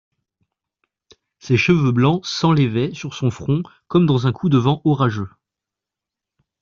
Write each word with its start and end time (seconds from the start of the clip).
Ses 1.37 1.57
cheveux 1.57 1.91
blancs 1.91 2.25
s'enlévaient 2.25 2.91
sur 2.95 3.13
son 3.13 3.29
front 3.29 3.61
comme 3.87 4.07
dans 4.07 4.25
un 4.25 4.31
coup 4.33 4.49
de 4.49 4.57
vent 4.57 4.81
orageux. 4.83 5.29